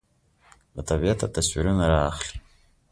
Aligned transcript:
له 0.75 0.81
طبیعته 0.89 1.25
تصویرونه 1.35 1.83
رااخلي 1.93 2.37